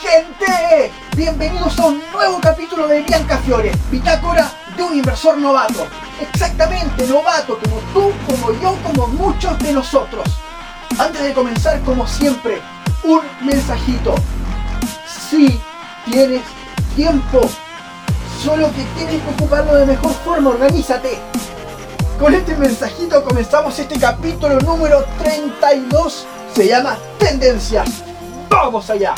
gente! 0.00 0.90
Bienvenidos 1.14 1.78
a 1.78 1.86
un 1.86 2.02
nuevo 2.12 2.40
capítulo 2.40 2.88
de 2.88 3.02
Bianca 3.02 3.38
Fiore, 3.38 3.70
bitácora 3.90 4.50
de 4.76 4.82
un 4.82 4.96
inversor 4.96 5.36
novato. 5.36 5.86
Exactamente, 6.20 7.06
novato, 7.06 7.58
como 7.58 7.76
tú, 7.92 8.12
como 8.26 8.52
yo, 8.60 8.76
como 8.82 9.06
muchos 9.08 9.58
de 9.58 9.72
nosotros. 9.72 10.26
Antes 10.98 11.22
de 11.22 11.32
comenzar, 11.34 11.80
como 11.82 12.06
siempre, 12.06 12.60
un 13.04 13.20
mensajito. 13.42 14.14
Si 15.28 15.60
tienes 16.06 16.42
tiempo, 16.96 17.40
solo 18.42 18.70
que 18.72 18.84
tienes 18.96 19.22
que 19.22 19.30
ocuparlo 19.30 19.74
de 19.76 19.86
mejor 19.86 20.12
forma, 20.24 20.50
organízate. 20.50 21.18
Con 22.18 22.34
este 22.34 22.56
mensajito 22.56 23.22
comenzamos 23.22 23.78
este 23.78 23.98
capítulo 23.98 24.60
número 24.60 25.04
32. 25.22 26.26
Se 26.54 26.68
llama 26.68 26.98
Tendencias. 27.18 28.02
¡Vamos 28.48 28.90
allá! 28.90 29.14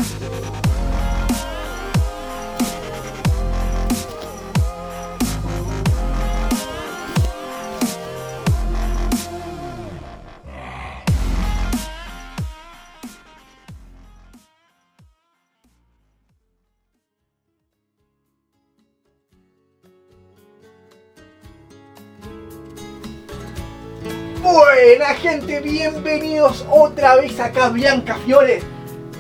Buena 24.94 25.14
gente, 25.14 25.58
bienvenidos 25.60 26.66
otra 26.70 27.16
vez 27.16 27.40
acá 27.40 27.70
Bianca 27.70 28.14
Fiore. 28.26 28.60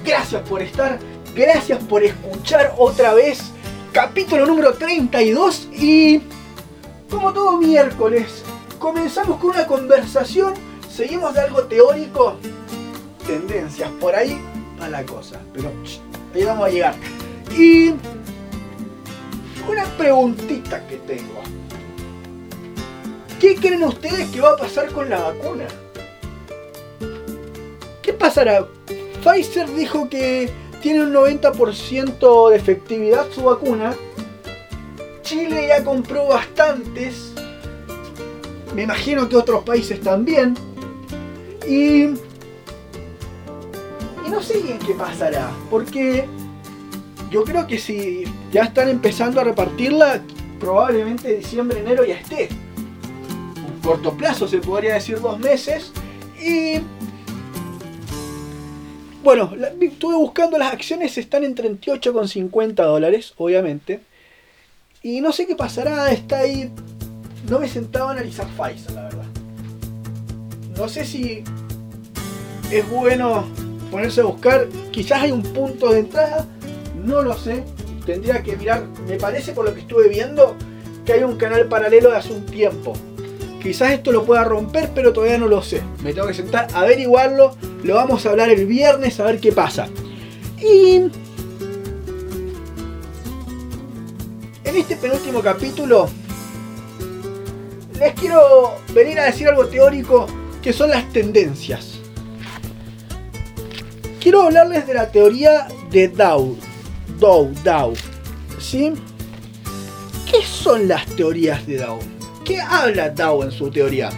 Gracias 0.04 0.46
por 0.46 0.60
estar, 0.60 0.98
gracias 1.34 1.82
por 1.84 2.02
escuchar 2.02 2.74
otra 2.76 3.14
vez 3.14 3.40
capítulo 3.90 4.44
número 4.44 4.74
32 4.74 5.70
y 5.72 6.20
como 7.08 7.32
todo 7.32 7.56
miércoles 7.56 8.44
comenzamos 8.78 9.40
con 9.40 9.52
una 9.52 9.66
conversación, 9.66 10.52
seguimos 10.94 11.32
de 11.32 11.40
algo 11.40 11.62
teórico, 11.62 12.36
tendencias, 13.26 13.90
por 13.92 14.14
ahí 14.14 14.38
va 14.78 14.90
la 14.90 15.02
cosa, 15.06 15.40
pero 15.54 15.72
ahí 16.34 16.44
vamos 16.44 16.66
a 16.66 16.68
llegar. 16.68 16.94
Y 17.56 17.94
una 19.66 19.84
preguntita 19.96 20.86
que 20.86 20.96
tengo. 20.96 21.61
¿Qué 23.42 23.56
creen 23.56 23.82
ustedes 23.82 24.30
que 24.30 24.40
va 24.40 24.50
a 24.50 24.56
pasar 24.56 24.92
con 24.92 25.10
la 25.10 25.20
vacuna? 25.20 25.66
¿Qué 28.00 28.12
pasará? 28.12 28.68
Pfizer 29.24 29.68
dijo 29.74 30.08
que 30.08 30.48
tiene 30.80 31.02
un 31.02 31.12
90% 31.12 32.50
de 32.50 32.56
efectividad 32.56 33.28
su 33.32 33.42
vacuna. 33.42 33.96
Chile 35.22 35.66
ya 35.66 35.82
compró 35.82 36.28
bastantes. 36.28 37.32
Me 38.76 38.84
imagino 38.84 39.28
que 39.28 39.34
otros 39.34 39.64
países 39.64 40.00
también. 40.00 40.54
Y, 41.66 42.02
y 44.24 44.30
no 44.30 44.40
sé 44.40 44.62
qué 44.86 44.94
pasará. 44.94 45.50
Porque 45.68 46.28
yo 47.28 47.42
creo 47.42 47.66
que 47.66 47.78
si 47.78 48.22
ya 48.52 48.62
están 48.62 48.88
empezando 48.88 49.40
a 49.40 49.44
repartirla, 49.44 50.22
probablemente 50.60 51.38
diciembre, 51.38 51.80
enero 51.80 52.04
ya 52.04 52.14
esté 52.14 52.61
corto 53.82 54.16
plazo, 54.16 54.48
se 54.48 54.58
podría 54.58 54.94
decir 54.94 55.20
dos 55.20 55.38
meses. 55.38 55.92
Y 56.40 56.80
bueno, 59.22 59.52
estuve 59.80 60.16
buscando 60.16 60.58
las 60.58 60.72
acciones, 60.72 61.18
están 61.18 61.44
en 61.44 61.54
38,50 61.54 62.74
dólares, 62.74 63.34
obviamente. 63.36 64.00
Y 65.02 65.20
no 65.20 65.32
sé 65.32 65.46
qué 65.46 65.56
pasará, 65.56 66.10
está 66.12 66.38
ahí. 66.38 66.72
No 67.48 67.58
me 67.58 67.68
sentaba 67.68 68.10
a 68.10 68.12
analizar 68.12 68.46
Pfizer, 68.46 68.92
la 68.92 69.02
verdad. 69.02 69.26
No 70.76 70.88
sé 70.88 71.04
si 71.04 71.44
es 72.70 72.88
bueno 72.88 73.44
ponerse 73.90 74.20
a 74.20 74.24
buscar. 74.24 74.68
Quizás 74.90 75.22
hay 75.22 75.32
un 75.32 75.42
punto 75.42 75.92
de 75.92 76.00
entrada, 76.00 76.46
no 77.04 77.22
lo 77.22 77.36
sé. 77.36 77.64
Tendría 78.06 78.42
que 78.42 78.56
mirar, 78.56 78.86
me 79.06 79.16
parece 79.16 79.52
por 79.52 79.64
lo 79.64 79.74
que 79.74 79.80
estuve 79.80 80.08
viendo, 80.08 80.56
que 81.04 81.12
hay 81.12 81.22
un 81.22 81.36
canal 81.36 81.66
paralelo 81.66 82.10
de 82.10 82.16
hace 82.16 82.32
un 82.32 82.46
tiempo 82.46 82.94
Quizás 83.62 83.92
esto 83.92 84.10
lo 84.10 84.24
pueda 84.24 84.42
romper, 84.42 84.90
pero 84.92 85.12
todavía 85.12 85.38
no 85.38 85.46
lo 85.46 85.62
sé. 85.62 85.82
Me 86.02 86.12
tengo 86.12 86.26
que 86.26 86.34
sentar 86.34 86.66
a 86.74 86.80
averiguarlo. 86.80 87.56
Lo 87.84 87.94
vamos 87.94 88.26
a 88.26 88.30
hablar 88.30 88.50
el 88.50 88.66
viernes 88.66 89.20
a 89.20 89.24
ver 89.24 89.38
qué 89.38 89.52
pasa. 89.52 89.88
Y 90.60 90.96
en 94.64 94.76
este 94.76 94.96
penúltimo 94.96 95.40
capítulo 95.40 96.08
les 97.98 98.14
quiero 98.14 98.74
venir 98.92 99.20
a 99.20 99.26
decir 99.26 99.46
algo 99.48 99.66
teórico 99.66 100.26
que 100.60 100.72
son 100.72 100.90
las 100.90 101.12
tendencias. 101.12 102.00
Quiero 104.20 104.42
hablarles 104.42 104.86
de 104.88 104.94
la 104.94 105.10
teoría 105.10 105.68
de 105.90 106.08
Dow. 106.08 106.56
Dow, 107.20 107.52
Dow. 107.62 107.94
¿Sí? 108.58 108.92
¿Qué 110.28 110.44
son 110.44 110.88
las 110.88 111.06
teorías 111.06 111.64
de 111.66 111.78
Dow? 111.78 112.11
Qué 112.44 112.60
habla 112.60 113.10
Dow 113.10 113.42
en 113.42 113.50
su 113.50 113.70
teoría? 113.70 114.10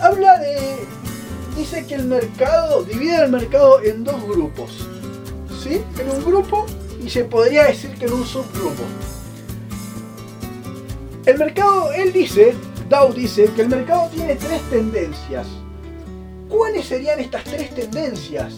Habla 0.00 0.38
de... 0.38 0.76
Dice 1.56 1.86
que 1.86 1.94
el 1.94 2.04
mercado, 2.04 2.82
divide 2.82 3.24
el 3.24 3.30
mercado 3.30 3.82
en 3.82 4.04
dos 4.04 4.22
grupos. 4.24 4.88
¿Sí? 5.62 5.80
En 5.98 6.10
un 6.10 6.24
grupo 6.24 6.66
y 7.04 7.08
se 7.08 7.24
podría 7.24 7.64
decir 7.64 7.94
que 7.94 8.06
en 8.06 8.14
un 8.14 8.24
subgrupo. 8.24 8.82
El 11.26 11.38
mercado, 11.38 11.92
él 11.92 12.12
dice, 12.12 12.54
Dow 12.88 13.12
dice 13.12 13.50
que 13.54 13.62
el 13.62 13.68
mercado 13.68 14.08
tiene 14.12 14.36
tres 14.36 14.60
tendencias. 14.70 15.46
¿Cuáles 16.48 16.86
serían 16.86 17.18
estas 17.20 17.44
tres 17.44 17.74
tendencias? 17.74 18.54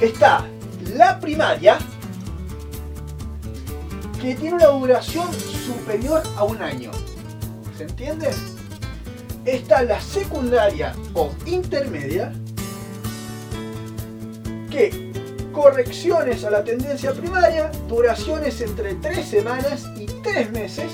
Está 0.00 0.46
la 0.94 1.18
primaria, 1.20 1.78
que 4.26 4.34
tiene 4.34 4.56
una 4.56 4.66
duración 4.66 5.32
superior 5.32 6.20
a 6.36 6.42
un 6.42 6.60
año. 6.60 6.90
¿Se 7.78 7.84
entiende? 7.84 8.28
Está 9.44 9.84
la 9.84 10.00
secundaria 10.00 10.96
o 11.14 11.30
intermedia, 11.44 12.32
que 14.68 15.12
correcciones 15.52 16.42
a 16.42 16.50
la 16.50 16.64
tendencia 16.64 17.12
primaria, 17.12 17.70
duraciones 17.86 18.60
entre 18.62 18.96
3 18.96 19.24
semanas 19.24 19.84
y 19.96 20.06
3 20.06 20.50
meses, 20.50 20.90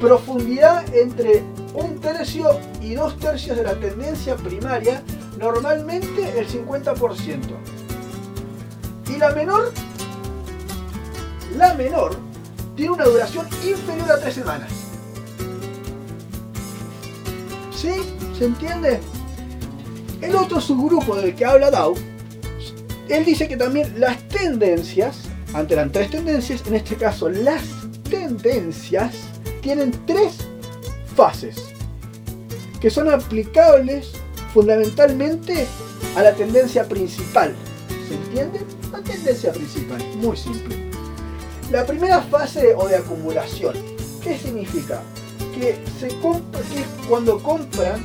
profundidad 0.00 0.82
entre 0.94 1.42
un 1.74 2.00
tercio 2.00 2.58
y 2.80 2.94
dos 2.94 3.18
tercios 3.18 3.58
de 3.58 3.64
la 3.64 3.74
tendencia 3.74 4.34
primaria, 4.36 5.02
normalmente 5.38 6.38
el 6.38 6.48
50%. 6.48 7.38
Y 9.10 9.18
la 9.18 9.28
menor 9.34 9.74
la 11.56 11.74
menor 11.74 12.16
tiene 12.76 12.92
una 12.92 13.04
duración 13.04 13.46
inferior 13.64 14.10
a 14.10 14.20
tres 14.20 14.34
semanas. 14.34 14.70
¿Sí? 17.74 17.92
¿Se 18.36 18.46
entiende? 18.46 19.00
El 20.20 20.34
otro 20.36 20.60
subgrupo 20.60 21.16
del 21.16 21.34
que 21.34 21.44
habla 21.44 21.70
Dow, 21.70 21.94
él 23.08 23.24
dice 23.24 23.46
que 23.46 23.56
también 23.56 24.00
las 24.00 24.26
tendencias, 24.28 25.18
antes 25.52 25.76
eran 25.76 25.92
tres 25.92 26.10
tendencias, 26.10 26.66
en 26.66 26.74
este 26.74 26.96
caso 26.96 27.28
las 27.28 27.62
tendencias 28.08 29.14
tienen 29.60 29.92
tres 30.06 30.38
fases 31.14 31.56
que 32.80 32.90
son 32.90 33.10
aplicables 33.10 34.12
fundamentalmente 34.52 35.66
a 36.16 36.22
la 36.22 36.32
tendencia 36.34 36.84
principal. 36.84 37.54
¿Se 38.08 38.14
entiende? 38.14 38.60
La 38.92 39.00
tendencia 39.00 39.52
principal, 39.52 40.02
muy 40.16 40.36
simple. 40.36 40.93
La 41.70 41.84
primera 41.86 42.20
fase 42.22 42.74
o 42.74 42.86
de 42.86 42.96
acumulación, 42.96 43.74
¿qué 44.22 44.38
significa? 44.38 45.02
Que, 45.54 45.78
que 46.00 47.08
cuando 47.08 47.42
compran 47.42 48.00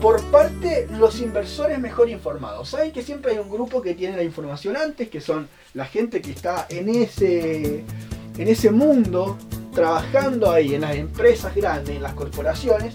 por 0.00 0.22
parte 0.30 0.88
los 0.98 1.20
inversores 1.20 1.78
mejor 1.78 2.08
informados. 2.08 2.70
Saben 2.70 2.92
que 2.92 3.02
siempre 3.02 3.32
hay 3.32 3.38
un 3.38 3.50
grupo 3.50 3.82
que 3.82 3.94
tiene 3.94 4.16
la 4.16 4.22
información 4.22 4.76
antes, 4.76 5.08
que 5.10 5.20
son 5.20 5.48
la 5.74 5.84
gente 5.84 6.22
que 6.22 6.30
está 6.30 6.66
en 6.70 6.88
ese, 6.88 7.84
en 8.38 8.48
ese 8.48 8.70
mundo, 8.70 9.36
trabajando 9.74 10.50
ahí 10.50 10.74
en 10.74 10.82
las 10.82 10.96
empresas 10.96 11.54
grandes, 11.54 11.96
en 11.96 12.02
las 12.02 12.14
corporaciones, 12.14 12.94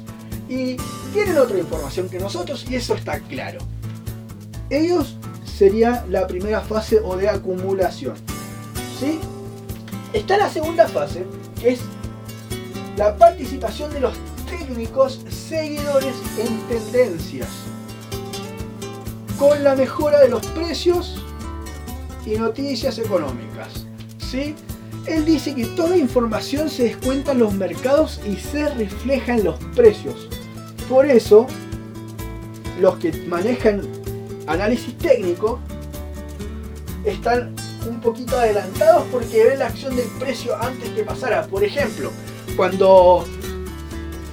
y 0.49 0.77
tienen 1.13 1.37
otra 1.37 1.57
información 1.57 2.09
que 2.09 2.19
nosotros 2.19 2.65
y 2.69 2.75
eso 2.75 2.95
está 2.95 3.19
claro. 3.19 3.59
Ellos 4.69 5.17
sería 5.45 6.05
la 6.09 6.25
primera 6.27 6.61
fase 6.61 6.99
o 7.03 7.15
de 7.15 7.29
acumulación. 7.29 8.15
¿Sí? 8.99 9.19
Está 10.13 10.37
la 10.37 10.49
segunda 10.49 10.87
fase, 10.87 11.25
que 11.59 11.73
es 11.73 11.81
la 12.97 13.15
participación 13.17 13.93
de 13.93 13.99
los 13.99 14.13
técnicos 14.49 15.21
seguidores 15.29 16.15
en 16.37 16.57
tendencias. 16.67 17.49
con 19.37 19.61
la 19.65 19.75
mejora 19.75 20.21
de 20.21 20.29
los 20.29 20.45
precios 20.47 21.21
y 22.25 22.37
noticias 22.37 22.97
económicas. 22.99 23.85
¿sí? 24.17 24.55
Él 25.07 25.25
dice 25.25 25.53
que 25.53 25.65
toda 25.65 25.97
información 25.97 26.69
se 26.69 26.83
descuenta 26.83 27.33
en 27.33 27.39
los 27.39 27.53
mercados 27.53 28.21
y 28.25 28.37
se 28.37 28.69
refleja 28.75 29.35
en 29.35 29.43
los 29.43 29.59
precios. 29.75 30.29
Por 30.87 31.05
eso, 31.05 31.47
los 32.79 32.95
que 32.95 33.11
manejan 33.27 33.81
análisis 34.47 34.97
técnico 34.97 35.59
están 37.03 37.53
un 37.85 38.01
poquito 38.01 38.37
adelantados 38.37 39.03
porque 39.11 39.43
ven 39.43 39.59
la 39.59 39.67
acción 39.67 39.95
del 39.95 40.07
precio 40.19 40.55
antes 40.59 40.89
que 40.89 41.03
pasara. 41.03 41.47
Por 41.47 41.63
ejemplo, 41.63 42.11
cuando, 42.55 43.25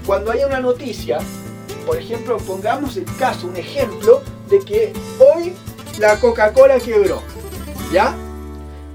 cuando 0.07 0.31
haya 0.33 0.47
una 0.47 0.61
noticia, 0.61 1.19
por 1.87 1.97
ejemplo, 1.97 2.39
pongamos 2.39 2.97
el 2.97 3.05
caso, 3.19 3.47
un 3.47 3.57
ejemplo 3.57 4.23
de 4.49 4.61
que 4.61 4.93
hoy 5.19 5.55
la 5.99 6.19
Coca-Cola 6.19 6.79
quebró, 6.79 7.23
¿ya? 7.93 8.15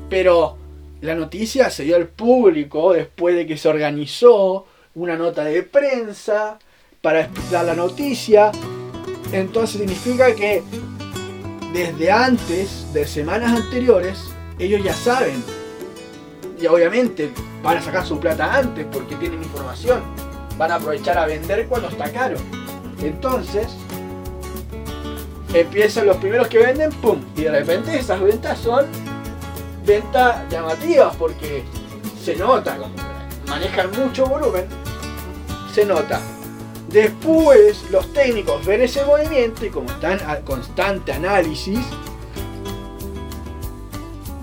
Pero 0.10 0.58
la 1.02 1.16
noticia 1.16 1.70
se 1.70 1.84
dio 1.84 1.96
al 1.96 2.08
público 2.08 2.94
después 2.94 3.36
de 3.36 3.46
que 3.46 3.58
se 3.58 3.68
organizó 3.68 4.66
una 4.96 5.16
nota 5.16 5.44
de 5.44 5.64
prensa 5.64 6.58
para 7.02 7.22
explicar 7.22 7.66
la 7.66 7.76
noticia. 7.76 8.52
Entonces 9.32 9.80
significa 9.80 10.34
que 10.34 10.64
desde 11.74 12.12
antes, 12.12 12.92
de 12.94 13.06
semanas 13.06 13.52
anteriores, 13.52 14.32
ellos 14.60 14.84
ya 14.84 14.94
saben. 14.94 15.44
Y 16.60 16.66
obviamente 16.68 17.32
van 17.62 17.78
a 17.78 17.82
sacar 17.82 18.06
su 18.06 18.20
plata 18.20 18.56
antes 18.56 18.86
porque 18.92 19.16
tienen 19.16 19.44
información. 19.44 20.02
Van 20.58 20.72
a 20.72 20.76
aprovechar 20.76 21.18
a 21.18 21.26
vender 21.26 21.68
cuando 21.68 21.90
está 21.90 22.12
caro. 22.12 22.38
Entonces, 23.02 23.68
empiezan 25.54 26.08
los 26.08 26.18
primeros 26.18 26.48
que 26.48 26.60
venden, 26.60 26.92
¡pum! 26.92 27.20
Y 27.36 27.44
de 27.44 27.52
repente 27.52 27.98
esas 27.98 28.20
ventas 28.22 28.58
son 28.60 28.86
ventas 29.86 30.50
llamativas 30.50 31.16
porque 31.16 31.64
se 32.22 32.36
nota, 32.36 32.78
manejan 33.48 33.90
mucho 33.92 34.26
volumen, 34.26 34.66
se 35.74 35.86
nota. 35.86 36.20
Después 36.90 37.84
los 37.92 38.12
técnicos 38.14 38.66
ven 38.66 38.82
ese 38.82 39.04
movimiento 39.06 39.66
y 39.66 39.70
como 39.70 39.90
están 39.90 40.20
a 40.28 40.38
constante 40.40 41.14
análisis, 41.14 41.80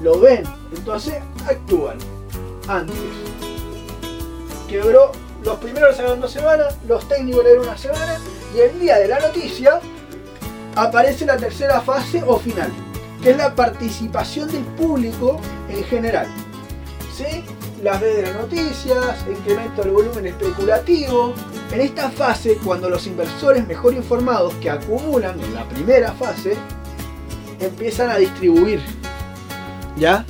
lo 0.04 0.20
ven, 0.20 0.44
entonces 0.76 1.14
actúan. 1.48 1.96
Antes. 2.68 2.94
Quebró, 4.68 5.12
los 5.42 5.56
primeros 5.58 5.98
le 5.98 6.20
dos 6.20 6.30
semanas, 6.30 6.76
los 6.86 7.08
técnicos 7.08 7.42
le 7.42 7.50
dieron 7.50 7.66
una 7.66 7.78
semana 7.78 8.18
y 8.54 8.60
el 8.60 8.78
día 8.78 8.98
de 8.98 9.08
la 9.08 9.18
noticia 9.18 9.80
aparece 10.76 11.24
la 11.24 11.36
tercera 11.36 11.80
fase 11.80 12.22
o 12.26 12.38
final, 12.38 12.70
que 13.22 13.30
es 13.30 13.36
la 13.36 13.54
participación 13.54 14.50
del 14.52 14.64
público 14.76 15.40
en 15.68 15.82
general. 15.84 16.26
¿Sí? 17.16 17.44
Las 17.82 18.00
ve 18.00 18.14
de 18.16 18.22
las 18.22 18.34
noticias, 18.34 19.24
incremento 19.28 19.82
del 19.82 19.92
volumen 19.92 20.26
especulativo. 20.26 21.34
En 21.70 21.80
esta 21.80 22.10
fase, 22.10 22.58
cuando 22.62 22.90
los 22.90 23.06
inversores 23.06 23.66
mejor 23.66 23.94
informados 23.94 24.54
que 24.54 24.70
acumulan 24.70 25.38
en 25.40 25.54
la 25.54 25.64
primera 25.68 26.12
fase, 26.12 26.56
empiezan 27.60 28.10
a 28.10 28.16
distribuir 28.16 28.80
¿Ya? 29.96 30.24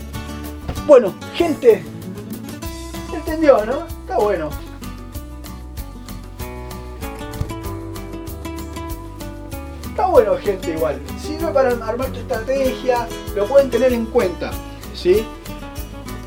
Bueno, 0.87 1.15
gente. 1.35 1.83
¿Entendió, 3.13 3.65
no? 3.65 3.87
Está 3.87 4.19
bueno. 4.19 4.51
Está 9.89 10.07
bueno, 10.07 10.37
gente, 10.37 10.73
igual. 10.73 11.01
Sirve 11.19 11.53
para 11.53 11.71
armar 11.71 12.09
tu 12.11 12.19
estrategia, 12.19 13.09
lo 13.35 13.47
pueden 13.47 13.71
tener 13.71 13.93
en 13.93 14.07
cuenta. 14.07 14.51
¿Sí? 14.93 15.25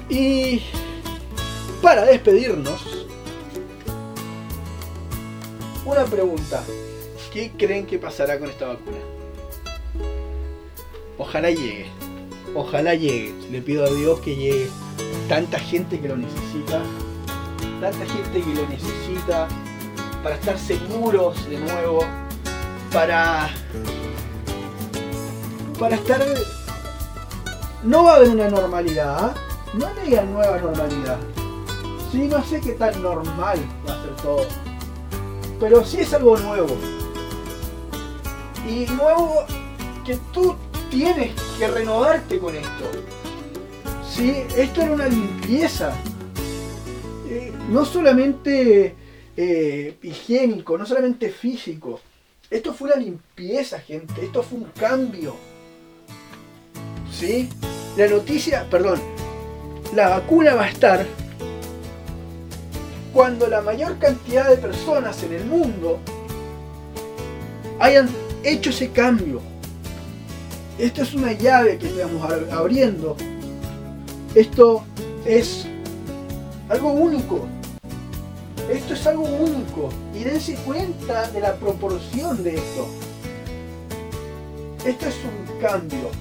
Y 0.10 0.64
para 1.82 2.06
despedirnos, 2.06 3.06
una 5.86 6.06
pregunta. 6.06 6.64
¿Qué 7.32 7.52
creen 7.56 7.86
que 7.86 8.00
pasará 8.00 8.40
con 8.40 8.50
esta 8.50 8.68
vacuna? 8.68 8.98
Ojalá 11.20 11.52
llegue. 11.52 11.88
Ojalá 12.58 12.96
llegue. 12.96 13.36
Le 13.52 13.62
pido 13.62 13.86
a 13.86 13.90
Dios 13.90 14.20
que 14.22 14.36
llegue 14.36 14.68
tanta 15.30 15.60
gente 15.60 16.00
que 16.00 16.08
lo 16.08 16.18
necesita. 16.18 16.82
Tanta 17.80 18.06
gente 18.08 18.42
que 18.42 18.56
lo 18.56 18.68
necesita. 18.68 19.48
Para 20.24 20.36
estar 20.36 20.58
seguros 20.58 21.48
de 21.48 21.60
nuevo. 21.60 22.00
Para. 22.92 23.52
Para 25.80 25.98
estar. 25.98 26.20
No 27.84 28.06
va 28.06 28.14
a 28.14 28.16
haber 28.16 28.30
una 28.30 28.50
normalidad. 28.50 29.18
¿ah? 29.20 29.34
No 29.76 29.94
le 29.94 30.02
digan 30.10 30.34
nueva 30.34 30.58
normalidad. 30.58 31.20
Sí, 32.12 32.28
no 32.28 32.44
sé 32.44 32.60
qué 32.60 32.72
tan 32.72 33.00
normal 33.04 33.60
va 33.88 33.94
a 33.94 34.02
ser 34.02 34.16
todo. 34.24 34.46
Pero 35.60 35.86
sí 35.86 36.00
es 36.00 36.12
algo 36.12 36.36
nuevo. 36.38 36.76
Y 38.68 38.88
nuevo 38.88 39.46
que 40.04 40.18
tú 40.34 40.56
tienes 40.90 41.32
que 41.58 41.68
renovarte 41.68 42.40
con 42.40 42.56
esto. 42.56 42.92
¿Sí? 44.10 44.44
Esto 44.56 44.82
era 44.82 44.92
una 44.92 45.08
limpieza. 45.08 45.94
Eh, 47.30 47.52
no 47.70 47.86
solamente 47.86 48.96
eh, 49.36 49.98
higiénico, 50.02 50.78
no 50.78 50.86
solamente 50.86 51.30
físico. 51.30 52.00
Esto 52.50 52.74
fue 52.74 52.92
una 52.92 53.02
limpieza, 53.02 53.80
gente. 53.80 54.24
Esto 54.24 54.42
fue 54.44 54.60
un 54.60 54.72
cambio. 54.72 55.36
¿Sí? 57.12 57.50
La 57.98 58.08
noticia, 58.08 58.68
perdón, 58.70 59.02
la 59.96 60.10
vacuna 60.10 60.54
va 60.54 60.66
a 60.66 60.70
estar 60.70 61.06
cuando 63.14 63.48
la 63.48 63.62
mayor 63.62 63.98
cantidad 63.98 64.50
de 64.50 64.58
personas 64.58 65.24
en 65.24 65.34
el 65.34 65.46
mundo 65.46 66.00
hayan 67.80 68.08
hecho 68.44 68.70
ese 68.70 68.92
cambio. 68.92 69.42
Esto 70.78 71.02
es 71.02 71.16
una 71.16 71.32
llave 71.32 71.80
que 71.80 71.88
estamos 71.88 72.32
abriendo. 72.52 73.18
Esto 74.36 74.84
es 75.26 75.66
algo 76.70 76.92
único. 76.92 77.48
Esto 78.72 78.94
es 78.94 79.08
algo 79.08 79.24
único. 79.24 79.90
Y 80.14 80.24
dense 80.24 80.54
cuenta 80.66 81.32
de 81.32 81.42
la 81.42 81.56
proporción 81.56 82.44
de 82.44 82.56
esto. 82.58 82.88
Esto 84.86 85.08
es 85.08 85.16
un 85.26 85.60
cambio 85.60 86.12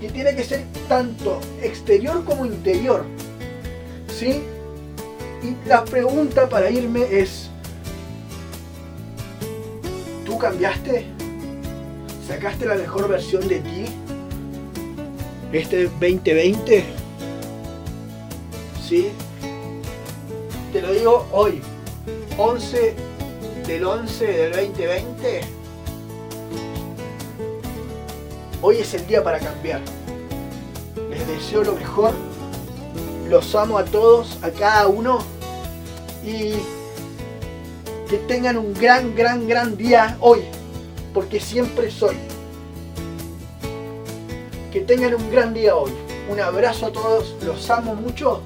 que 0.00 0.08
tiene 0.08 0.34
que 0.34 0.44
ser 0.44 0.64
tanto 0.88 1.40
exterior 1.62 2.24
como 2.24 2.46
interior. 2.46 3.04
¿Sí? 4.08 4.40
Y 5.42 5.68
la 5.68 5.84
pregunta 5.84 6.48
para 6.48 6.70
irme 6.70 7.02
es, 7.10 7.50
¿tú 10.24 10.38
cambiaste? 10.38 11.04
¿Sacaste 12.26 12.64
la 12.64 12.76
mejor 12.76 13.06
versión 13.08 13.46
de 13.48 13.60
ti? 13.60 13.84
Este 15.52 15.84
2020. 15.84 16.84
¿Sí? 18.82 19.10
Te 20.72 20.80
lo 20.80 20.92
digo 20.92 21.26
hoy. 21.32 21.60
11 22.38 22.94
del 23.66 23.84
11 23.84 24.26
del 24.26 24.52
2020. 24.52 25.40
Hoy 28.62 28.78
es 28.78 28.94
el 28.94 29.06
día 29.06 29.22
para 29.22 29.38
cambiar. 29.38 29.82
Les 31.10 31.28
deseo 31.28 31.62
lo 31.62 31.74
mejor. 31.74 32.12
Los 33.28 33.54
amo 33.54 33.76
a 33.76 33.84
todos, 33.84 34.38
a 34.42 34.50
cada 34.50 34.86
uno. 34.86 35.18
Y 36.24 36.54
que 38.08 38.16
tengan 38.26 38.56
un 38.56 38.72
gran, 38.72 39.14
gran, 39.14 39.46
gran 39.46 39.76
día 39.76 40.16
hoy 40.20 40.40
porque 41.14 41.40
siempre 41.40 41.90
soy. 41.90 42.16
Que 44.72 44.80
tengan 44.80 45.14
un 45.14 45.30
gran 45.30 45.54
día 45.54 45.76
hoy. 45.76 45.92
Un 46.28 46.40
abrazo 46.40 46.86
a 46.86 46.92
todos, 46.92 47.36
los 47.44 47.70
amo 47.70 47.94
mucho. 47.94 48.42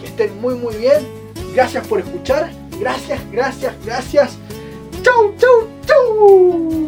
Que 0.00 0.08
estén 0.08 0.38
muy 0.40 0.56
muy 0.56 0.74
bien. 0.74 1.06
Gracias 1.54 1.86
por 1.86 2.00
escuchar. 2.00 2.50
Gracias, 2.78 3.20
gracias, 3.32 3.74
gracias. 3.84 4.36
Chau, 5.02 5.32
chau, 5.38 5.68
chau. 5.86 6.87